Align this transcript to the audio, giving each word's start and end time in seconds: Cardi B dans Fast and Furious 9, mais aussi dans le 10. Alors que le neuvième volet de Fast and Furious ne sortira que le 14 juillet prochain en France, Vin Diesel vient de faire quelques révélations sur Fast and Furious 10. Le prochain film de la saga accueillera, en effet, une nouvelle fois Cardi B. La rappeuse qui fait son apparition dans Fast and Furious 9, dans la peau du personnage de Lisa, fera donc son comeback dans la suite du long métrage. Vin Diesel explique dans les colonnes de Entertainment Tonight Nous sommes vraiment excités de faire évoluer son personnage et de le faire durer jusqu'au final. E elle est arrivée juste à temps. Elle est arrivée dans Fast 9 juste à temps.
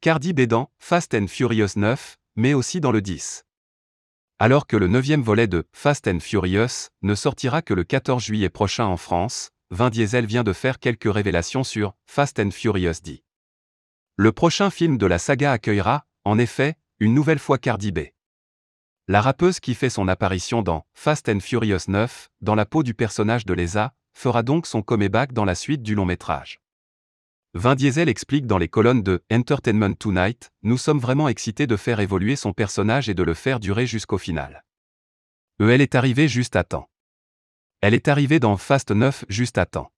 Cardi 0.00 0.32
B 0.32 0.42
dans 0.42 0.70
Fast 0.78 1.12
and 1.12 1.26
Furious 1.26 1.70
9, 1.74 2.18
mais 2.36 2.54
aussi 2.54 2.80
dans 2.80 2.92
le 2.92 3.02
10. 3.02 3.44
Alors 4.38 4.68
que 4.68 4.76
le 4.76 4.86
neuvième 4.86 5.22
volet 5.22 5.48
de 5.48 5.66
Fast 5.72 6.06
and 6.06 6.20
Furious 6.20 6.90
ne 7.02 7.16
sortira 7.16 7.62
que 7.62 7.74
le 7.74 7.82
14 7.82 8.22
juillet 8.22 8.48
prochain 8.48 8.84
en 8.84 8.96
France, 8.96 9.50
Vin 9.70 9.90
Diesel 9.90 10.24
vient 10.24 10.44
de 10.44 10.52
faire 10.52 10.78
quelques 10.78 11.12
révélations 11.12 11.64
sur 11.64 11.94
Fast 12.06 12.38
and 12.38 12.52
Furious 12.52 13.00
10. 13.02 13.24
Le 14.14 14.30
prochain 14.30 14.70
film 14.70 14.98
de 14.98 15.06
la 15.06 15.18
saga 15.18 15.50
accueillera, 15.50 16.04
en 16.22 16.38
effet, 16.38 16.76
une 17.00 17.12
nouvelle 17.12 17.40
fois 17.40 17.58
Cardi 17.58 17.90
B. 17.90 17.98
La 19.08 19.20
rappeuse 19.20 19.58
qui 19.58 19.74
fait 19.74 19.90
son 19.90 20.06
apparition 20.06 20.62
dans 20.62 20.86
Fast 20.94 21.28
and 21.28 21.40
Furious 21.40 21.88
9, 21.88 22.30
dans 22.40 22.54
la 22.54 22.66
peau 22.66 22.84
du 22.84 22.94
personnage 22.94 23.46
de 23.46 23.52
Lisa, 23.52 23.94
fera 24.14 24.44
donc 24.44 24.68
son 24.68 24.80
comeback 24.80 25.32
dans 25.32 25.44
la 25.44 25.56
suite 25.56 25.82
du 25.82 25.96
long 25.96 26.06
métrage. 26.06 26.60
Vin 27.54 27.76
Diesel 27.76 28.10
explique 28.10 28.46
dans 28.46 28.58
les 28.58 28.68
colonnes 28.68 29.02
de 29.02 29.24
Entertainment 29.32 29.94
Tonight 29.94 30.50
Nous 30.62 30.76
sommes 30.76 30.98
vraiment 30.98 31.28
excités 31.28 31.66
de 31.66 31.76
faire 31.76 31.98
évoluer 31.98 32.36
son 32.36 32.52
personnage 32.52 33.08
et 33.08 33.14
de 33.14 33.22
le 33.22 33.32
faire 33.32 33.58
durer 33.58 33.86
jusqu'au 33.86 34.18
final. 34.18 34.64
E 35.58 35.70
elle 35.70 35.80
est 35.80 35.94
arrivée 35.94 36.28
juste 36.28 36.56
à 36.56 36.64
temps. 36.64 36.90
Elle 37.80 37.94
est 37.94 38.08
arrivée 38.08 38.38
dans 38.38 38.58
Fast 38.58 38.90
9 38.90 39.24
juste 39.30 39.56
à 39.56 39.64
temps. 39.64 39.90